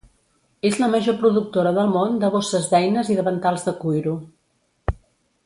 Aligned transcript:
És 0.69 0.77
la 0.83 0.87
major 0.93 1.15
productora 1.19 1.73
del 1.75 1.91
món 1.97 2.17
de 2.23 2.31
bosses 2.37 2.67
d'eines 2.73 3.13
i 3.13 3.19
davantals 3.21 3.69
de 3.69 3.75
cuiro. 3.85 4.17